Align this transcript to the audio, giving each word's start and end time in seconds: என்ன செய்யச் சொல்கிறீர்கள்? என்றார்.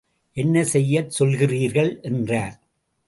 என்ன 0.37 0.63
செய்யச் 0.63 1.11
சொல்கிறீர்கள்? 1.19 2.01
என்றார். 2.01 2.55